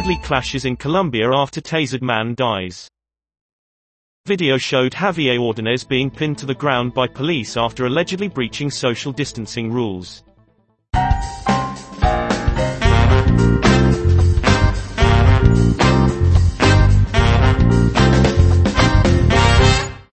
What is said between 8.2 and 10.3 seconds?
breaching social distancing rules.